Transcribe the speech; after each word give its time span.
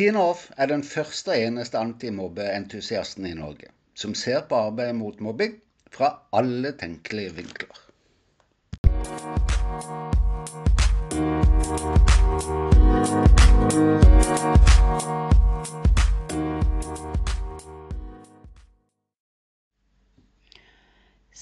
Tine 0.00 0.16
Off 0.16 0.46
er 0.56 0.70
den 0.70 0.80
første 0.80 1.28
og 1.28 1.42
eneste 1.44 1.76
antimobbeentusiasten 1.76 3.26
i 3.28 3.34
Norge 3.36 3.66
som 4.02 4.14
ser 4.16 4.46
på 4.48 4.56
arbeidet 4.56 4.94
mot 4.96 5.18
mobbing 5.20 5.58
fra 5.92 6.08
alle 6.32 6.70
tenkelige 6.80 7.34
vinkler. 7.36 7.82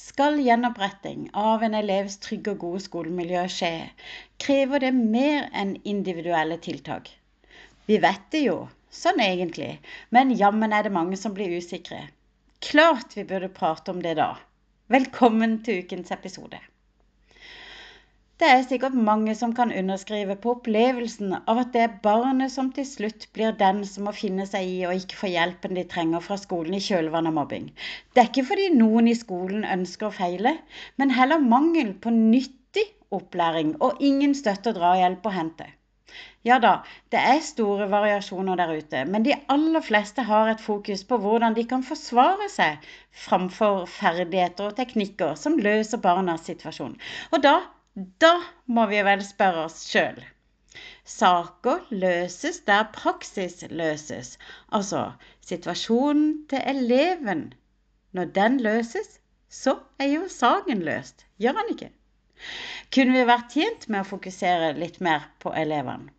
Skal 0.00 0.42
gjenoppretting 0.42 1.28
av 1.44 1.62
en 1.62 1.78
elevs 1.84 2.18
trygge 2.26 2.56
og 2.56 2.66
gode 2.66 2.82
skolemiljø 2.88 3.46
skje, 3.60 3.72
krever 4.42 4.82
det 4.88 4.92
mer 4.98 5.46
enn 5.54 5.76
individuelle 5.86 6.58
tiltak. 6.66 7.14
Vi 7.88 7.96
vet 7.96 8.24
det 8.34 8.40
jo, 8.44 8.54
sånn 8.92 9.20
egentlig, 9.24 9.78
men 10.12 10.34
jammen 10.36 10.74
er 10.76 10.84
det 10.84 10.90
mange 10.92 11.16
som 11.16 11.32
blir 11.32 11.54
usikre. 11.56 12.02
Klart 12.60 13.14
vi 13.16 13.22
burde 13.30 13.48
prate 13.48 13.94
om 13.94 14.02
det 14.04 14.12
da. 14.18 14.34
Velkommen 14.92 15.54
til 15.64 15.78
ukens 15.86 16.12
episode. 16.12 16.58
Det 18.38 18.50
er 18.52 18.66
sikkert 18.68 18.98
mange 19.06 19.32
som 19.40 19.54
kan 19.56 19.72
underskrive 19.72 20.36
på 20.42 20.52
opplevelsen 20.58 21.32
av 21.38 21.62
at 21.62 21.72
det 21.72 21.86
er 21.86 21.96
barnet 22.04 22.52
som 22.52 22.68
til 22.76 22.84
slutt 22.90 23.24
blir 23.32 23.56
den 23.64 23.80
som 23.88 24.04
må 24.04 24.12
finne 24.18 24.44
seg 24.52 24.68
i 24.68 24.84
å 24.84 24.92
ikke 25.00 25.22
få 25.22 25.32
hjelpen 25.32 25.80
de 25.80 25.86
trenger 25.88 26.20
fra 26.28 26.36
skolen 26.44 26.76
i 26.76 26.82
kjølvannet 26.90 27.32
av 27.32 27.38
mobbing. 27.40 27.72
Det 28.12 28.20
er 28.20 28.28
ikke 28.28 28.50
fordi 28.52 28.68
noen 28.76 29.08
i 29.08 29.16
skolen 29.16 29.64
ønsker 29.64 30.10
å 30.10 30.16
feile, 30.20 30.58
men 31.00 31.16
heller 31.16 31.40
mangel 31.40 31.96
på 32.04 32.12
nyttig 32.12 32.84
opplæring 33.08 33.78
og 33.80 34.04
ingen 34.12 34.36
støtte 34.36 34.76
og 34.76 34.82
drahjelp 34.82 35.24
å 35.24 35.36
hente. 35.40 35.72
Ja 36.48 36.56
da, 36.62 36.74
det 37.12 37.20
er 37.20 37.40
store 37.44 37.88
variasjoner 37.92 38.56
der 38.60 38.70
ute, 38.78 39.04
men 39.10 39.24
de 39.26 39.34
aller 39.52 39.84
fleste 39.84 40.24
har 40.24 40.48
et 40.48 40.62
fokus 40.64 41.02
på 41.08 41.18
hvordan 41.22 41.56
de 41.58 41.66
kan 41.68 41.82
forsvare 41.84 42.46
seg 42.52 42.86
framfor 43.26 43.82
ferdigheter 43.98 44.70
og 44.70 44.78
teknikker 44.78 45.34
som 45.40 45.58
løser 45.60 46.00
barnas 46.04 46.46
situasjon. 46.48 46.94
Og 47.32 47.44
da 47.44 47.58
da 48.22 48.34
må 48.76 48.84
vi 48.90 48.98
vel 49.06 49.22
spørre 49.26 49.64
oss 49.66 49.78
sjøl. 49.90 50.18
Saker 51.12 51.88
løses 52.02 52.60
der 52.68 52.84
praksis 52.94 53.64
løses, 53.80 54.36
altså 54.70 55.00
situasjonen 55.48 56.28
til 56.52 56.62
eleven. 56.74 57.42
Når 58.14 58.30
den 58.36 58.60
løses, 58.62 59.18
så 59.50 59.74
er 59.98 60.12
jo 60.12 60.28
saken 60.30 60.84
løst, 60.86 61.26
gjør 61.42 61.58
den 61.58 61.74
ikke? 61.74 61.90
Kunne 62.94 63.16
vi 63.18 63.26
vært 63.32 63.50
tjent 63.56 63.88
med 63.88 64.04
å 64.04 64.10
fokusere 64.12 64.70
litt 64.78 65.00
mer 65.08 65.26
på 65.42 65.50
elevene? 65.64 66.14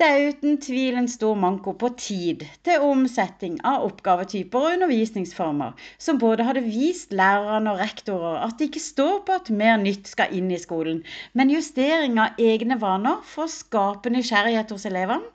Det 0.00 0.06
er 0.08 0.30
uten 0.32 0.54
tvil 0.64 0.96
en 0.96 1.08
stor 1.12 1.34
manko 1.36 1.74
på 1.80 1.90
tid 2.00 2.40
til 2.64 2.84
omsetting 2.86 3.58
av 3.68 3.82
oppgavetyper 3.84 4.62
og 4.62 4.76
undervisningsformer, 4.78 5.74
som 6.00 6.16
både 6.22 6.46
hadde 6.48 6.62
vist 6.64 7.12
lærerne 7.12 7.74
og 7.74 7.82
rektorer 7.82 8.38
at 8.46 8.54
det 8.56 8.70
ikke 8.70 8.80
står 8.80 9.18
på 9.28 9.36
at 9.36 9.50
mer 9.60 9.76
nytt 9.82 10.08
skal 10.08 10.32
inn 10.38 10.48
i 10.56 10.60
skolen, 10.62 11.02
men 11.36 11.52
justering 11.52 12.16
av 12.24 12.40
egne 12.40 12.80
vaner 12.80 13.20
for 13.34 13.44
å 13.44 13.52
skape 13.52 14.14
nysgjerrighet 14.14 14.72
hos 14.72 14.88
elevene, 14.88 15.28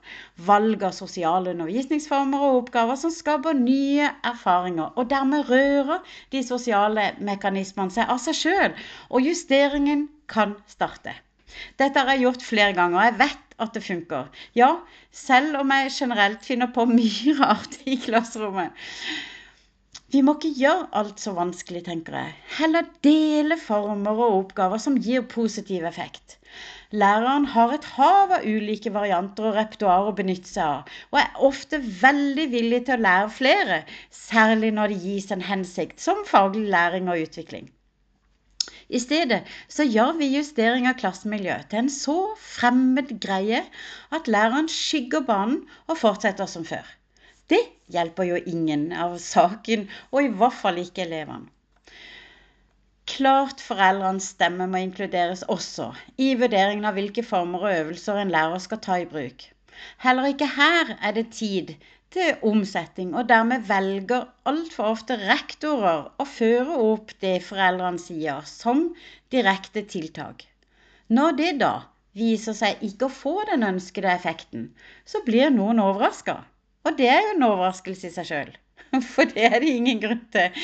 valg 0.50 0.82
av 0.90 0.98
sosiale 0.98 1.54
undervisningsformer 1.54 2.48
og 2.48 2.64
oppgaver 2.64 2.98
som 3.04 3.14
skaper 3.14 3.54
nye 3.60 4.10
erfaringer, 4.32 4.90
og 4.98 5.06
dermed 5.14 5.46
rører 5.46 6.02
de 6.34 6.42
sosiale 6.42 7.12
mekanismene 7.30 7.94
seg 8.00 8.10
av 8.10 8.18
seg 8.26 8.42
sjøl, 8.42 8.74
og 9.14 9.30
justeringen 9.30 10.08
kan 10.26 10.58
starte. 10.66 11.14
Dette 11.78 12.02
har 12.02 12.16
jeg 12.16 12.26
gjort 12.26 12.42
flere 12.50 12.74
ganger, 12.74 12.98
og 12.98 13.12
jeg 13.12 13.20
vet 13.22 13.45
at 13.62 13.72
det 13.76 13.84
funker. 13.86 14.28
Ja, 14.58 14.70
selv 15.12 15.56
om 15.62 15.72
jeg 15.72 15.94
generelt 15.96 16.44
finner 16.44 16.72
på 16.74 16.86
mye 16.90 17.36
rart 17.42 17.78
i 17.86 17.96
klasserommet. 18.02 18.76
Vi 20.14 20.20
må 20.22 20.36
ikke 20.36 20.52
gjøre 20.54 20.86
alt 21.00 21.20
så 21.20 21.32
vanskelig, 21.34 21.82
tenker 21.88 22.14
jeg. 22.14 22.34
Heller 22.60 22.86
dele 23.04 23.56
former 23.58 24.20
og 24.26 24.36
oppgaver 24.36 24.78
som 24.82 24.98
gir 25.02 25.24
positiv 25.32 25.84
effekt. 25.88 26.36
Læreren 26.94 27.48
har 27.50 27.72
et 27.74 27.88
hav 27.96 28.30
av 28.36 28.46
ulike 28.46 28.92
varianter 28.94 29.48
og 29.48 29.56
repertoar 29.58 30.06
å 30.06 30.14
benytte 30.20 30.52
seg 30.52 30.62
av, 30.62 30.92
og 31.10 31.18
er 31.20 31.42
ofte 31.48 31.80
veldig 31.82 32.46
villig 32.52 32.84
til 32.86 32.94
å 32.94 33.04
lære 33.08 33.32
flere, 33.40 33.80
særlig 34.14 34.70
når 34.76 34.94
det 34.94 35.00
gis 35.08 35.32
en 35.34 35.42
hensikt, 35.48 35.98
som 36.00 36.22
faglig 36.30 36.68
læring 36.70 37.10
og 37.10 37.26
utvikling. 37.26 37.66
I 38.88 39.00
stedet 39.02 39.40
så 39.72 39.84
gjør 39.86 40.12
vi 40.20 40.28
justering 40.36 40.86
av 40.86 40.98
klassemiljø 41.00 41.56
til 41.70 41.80
en 41.82 41.90
så 41.92 42.16
fremmed 42.38 43.16
greie 43.24 43.64
at 44.14 44.30
læreren 44.30 44.70
skygger 44.70 45.24
banen 45.26 45.64
og 45.88 45.98
fortsetter 46.02 46.46
som 46.50 46.66
før. 46.68 46.86
Det 47.50 47.62
hjelper 47.94 48.28
jo 48.30 48.38
ingen 48.46 48.88
av 48.92 49.18
saken, 49.22 49.88
og 50.12 50.22
i 50.22 50.30
hvert 50.38 50.58
fall 50.60 50.78
ikke 50.82 51.04
elevene. 51.06 51.50
Klart 53.06 53.62
foreldrenes 53.62 54.32
stemme 54.34 54.66
må 54.70 54.80
inkluderes 54.82 55.44
også 55.50 55.92
i 56.18 56.32
vurderingen 56.38 56.86
av 56.88 56.98
hvilke 56.98 57.22
former 57.26 57.66
og 57.68 57.76
øvelser 57.82 58.18
en 58.22 58.32
lærer 58.34 58.62
skal 58.62 58.82
ta 58.82 58.98
i 59.02 59.06
bruk. 59.10 59.46
Heller 60.04 60.30
ikke 60.32 60.48
her 60.56 60.92
er 61.00 61.14
det 61.16 61.26
tid 61.38 61.72
til 62.16 62.36
omsetting, 62.50 63.14
og 63.14 63.28
dermed 63.28 63.66
velger 63.68 64.26
altfor 64.52 64.92
ofte 64.94 65.18
rektorer 65.22 66.06
å 66.22 66.26
føre 66.32 66.78
opp 66.90 67.12
det 67.24 67.34
foreldrene 67.48 68.00
sier, 68.00 68.44
som 68.48 68.84
direkte 69.34 69.82
tiltak. 69.94 70.46
Når 71.08 71.36
det 71.40 71.52
da 71.62 71.72
viser 72.16 72.56
seg 72.56 72.84
ikke 72.88 73.08
å 73.08 73.16
få 73.22 73.34
den 73.50 73.66
ønskede 73.66 74.12
effekten, 74.14 74.70
så 75.04 75.20
blir 75.26 75.52
noen 75.52 75.82
overraska. 75.82 76.38
Og 76.86 76.96
det 76.98 77.10
er 77.12 77.20
jo 77.24 77.34
en 77.34 77.48
overraskelse 77.50 78.08
i 78.08 78.14
seg 78.14 78.30
sjøl. 78.30 78.54
For 79.12 79.28
det 79.30 79.44
er 79.48 79.58
det 79.62 79.72
ingen 79.72 80.00
grunn 80.02 80.22
til. 80.34 80.60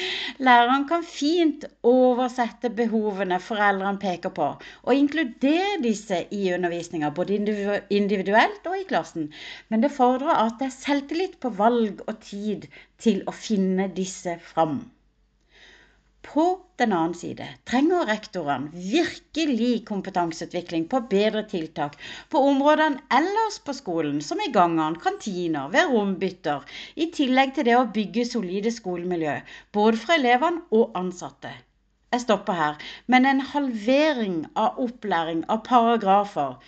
Læreren 0.46 0.86
kan 0.88 1.04
fint 1.06 1.66
oversette 1.82 2.70
behovene 2.78 3.40
foreldrene 3.42 4.00
peker 4.02 4.34
på, 4.36 4.48
og 4.82 4.94
inkludere 4.94 5.80
disse 5.82 6.22
i 6.30 6.42
undervisninga, 6.54 7.10
både 7.10 7.38
individuelt 7.90 8.70
og 8.70 8.78
i 8.78 8.88
klassen. 8.88 9.30
Men 9.68 9.84
det 9.84 9.94
fordrer 9.96 10.44
at 10.46 10.58
det 10.60 10.70
er 10.70 10.78
selvtillit 10.78 11.38
på 11.42 11.52
valg 11.58 12.02
og 12.06 12.18
tid 12.24 12.68
til 13.02 13.22
å 13.26 13.34
finne 13.36 13.90
disse 13.96 14.38
fram. 14.52 14.82
På 16.22 16.44
den 16.78 16.92
annen 16.96 17.14
side 17.18 17.46
trenger 17.68 18.06
rektorene 18.06 18.70
virkelig 18.92 19.70
kompetanseutvikling 19.88 20.84
på 20.92 21.00
bedre 21.10 21.42
tiltak 21.50 21.96
på 22.30 22.42
områdene 22.50 23.02
ellers 23.18 23.58
på 23.66 23.74
skolen, 23.78 24.20
som 24.22 24.40
i 24.44 24.50
gangene, 24.54 25.00
kantiner, 25.02 25.72
ved 25.74 25.90
rombytter, 25.90 26.62
i 26.94 27.08
tillegg 27.16 27.56
til 27.56 27.66
det 27.68 27.74
å 27.78 27.88
bygge 27.98 28.28
solide 28.30 28.72
skolemiljø, 28.76 29.34
både 29.78 30.02
for 30.04 30.14
elevene 30.16 30.62
og 30.80 30.94
ansatte. 31.02 31.52
Jeg 32.12 32.24
stopper 32.26 32.58
her, 32.60 32.80
men 33.08 33.26
en 33.26 33.44
halvering 33.54 34.40
av 34.54 34.78
opplæring 34.86 35.42
av 35.52 35.64
paragrafer 35.68 36.58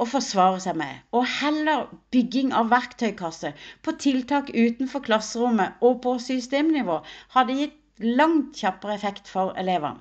å 0.00 0.06
forsvare 0.08 0.60
seg 0.64 0.78
med, 0.80 1.00
og 1.16 1.26
heller 1.40 1.88
bygging 2.14 2.54
av 2.56 2.70
verktøykasse 2.72 3.52
på 3.84 3.94
tiltak 4.04 4.52
utenfor 4.54 5.04
klasserommet 5.08 5.82
og 5.84 5.98
på 6.04 6.14
systemnivå 6.24 7.00
hadde 7.34 7.58
gitt 7.58 7.79
langt 8.00 8.56
kjappere 8.60 8.94
effekt 8.94 9.28
for 9.28 9.52
elevene. 9.60 10.00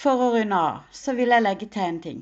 For 0.00 0.20
å 0.24 0.28
runde 0.34 0.58
av 0.72 0.84
så 0.96 1.12
vil 1.16 1.32
jeg 1.34 1.44
legge 1.44 1.66
til 1.72 1.86
en 1.86 2.04
ting. 2.04 2.20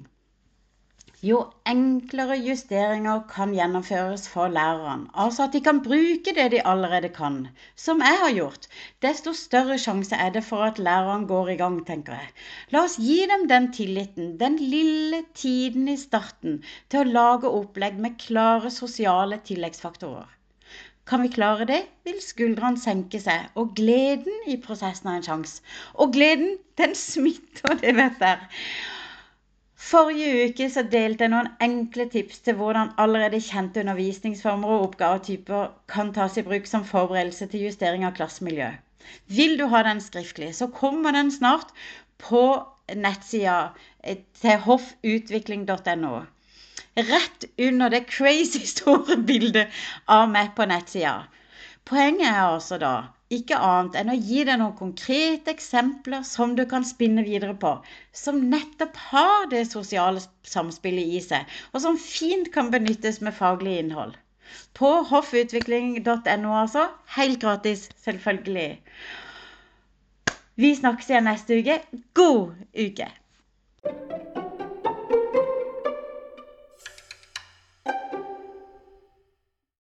Jo 1.27 1.39
enklere 1.67 2.37
justeringer 2.39 3.25
kan 3.31 3.51
gjennomføres 3.55 4.29
for 4.31 4.53
lærerne, 4.55 5.09
altså 5.25 5.49
at 5.49 5.57
de 5.57 5.63
kan 5.67 5.81
bruke 5.83 6.35
det 6.37 6.45
de 6.53 6.61
allerede 6.73 7.11
kan, 7.17 7.41
som 7.75 8.05
jeg 8.07 8.21
har 8.21 8.37
gjort, 8.37 8.69
desto 9.03 9.33
større 9.35 9.81
sjanse 9.83 10.15
er 10.15 10.31
det 10.37 10.45
for 10.47 10.63
at 10.69 10.79
læreren 10.79 11.27
går 11.33 11.51
i 11.57 11.59
gang, 11.63 11.81
tenker 11.89 12.15
jeg. 12.21 12.31
La 12.71 12.85
oss 12.87 12.97
gi 13.03 13.19
dem 13.33 13.49
den 13.51 13.67
tilliten, 13.75 14.33
den 14.45 14.63
lille 14.63 15.25
tiden 15.35 15.91
i 15.91 15.99
starten, 15.99 16.61
til 16.89 17.03
å 17.03 17.13
lage 17.19 17.51
opplegg 17.63 17.99
med 18.07 18.21
klare 18.23 18.71
sosiale 18.71 19.43
tilleggsfaktorer. 19.51 20.38
Kan 21.09 21.23
vi 21.25 21.31
klare 21.33 21.65
det, 21.65 21.81
vil 22.05 22.19
skuldrene 22.21 22.81
senke 22.81 23.21
seg, 23.23 23.49
og 23.57 23.73
gleden 23.79 24.49
i 24.53 24.59
prosessen 24.61 25.09
har 25.09 25.21
en 25.21 25.27
sjanse. 25.27 25.63
Og 25.97 26.13
gleden, 26.13 26.59
den 26.77 26.95
smitter, 26.99 27.79
det 27.81 27.95
vet 27.97 28.19
dere. 28.21 28.49
Forrige 29.89 30.49
uke 30.51 30.67
så 30.69 30.83
delte 30.93 31.25
jeg 31.25 31.33
noen 31.33 31.49
enkle 31.65 32.09
tips 32.13 32.43
til 32.45 32.59
hvordan 32.59 32.91
allerede 33.01 33.41
kjente 33.41 33.81
undervisningsformer 33.81 34.75
og 34.75 34.89
oppgavetyper 34.89 35.71
kan 35.89 36.11
tas 36.13 36.37
i 36.37 36.45
bruk 36.45 36.69
som 36.69 36.85
forberedelse 36.85 37.49
til 37.49 37.69
justering 37.69 38.05
av 38.05 38.17
klassemiljø. 38.19 38.69
Vil 39.33 39.57
du 39.57 39.69
ha 39.73 39.81
den 39.87 40.03
skriftlig, 40.05 40.51
så 40.59 40.69
kommer 40.69 41.17
den 41.17 41.31
snart 41.33 41.73
på 42.21 42.43
nettsida 42.93 43.71
til 44.43 44.61
hoffutvikling.no 44.67 46.19
rett 47.07 47.45
under 47.69 47.91
det 47.91 48.07
crazy 48.11 48.65
store 48.67 49.17
bildet 49.31 49.75
av 50.07 50.29
meg 50.31 50.55
på 50.57 50.67
nettsida. 50.69 51.29
Poenget 51.89 52.29
er 52.29 52.43
altså 52.43 52.79
da 52.83 52.95
ikke 53.33 53.59
annet 53.61 53.97
enn 54.01 54.13
å 54.13 54.17
gi 54.17 54.45
deg 54.49 54.57
noen 54.61 54.77
konkrete 54.77 55.53
eksempler 55.53 56.23
som 56.25 56.55
du 56.57 56.65
kan 56.69 56.87
spinne 56.89 57.25
videre 57.27 57.55
på, 57.61 57.75
som 58.17 58.41
nettopp 58.53 58.97
har 59.11 59.51
det 59.53 59.67
sosiale 59.69 60.23
samspillet 60.49 61.13
i 61.19 61.21
seg, 61.25 61.45
og 61.73 61.85
som 61.85 62.01
fint 62.01 62.49
kan 62.55 62.73
benyttes 62.73 63.21
med 63.21 63.37
faglig 63.37 63.79
innhold. 63.83 64.17
På 64.73 65.03
hoffutvikling.no, 65.11 66.53
altså. 66.57 66.87
Helt 67.19 67.41
gratis, 67.43 67.89
selvfølgelig. 68.05 68.71
Vi 70.59 70.75
snakkes 70.75 71.11
igjen 71.11 71.29
neste 71.29 71.61
uke. 71.61 71.81
God 72.17 72.57
uke! 72.73 73.11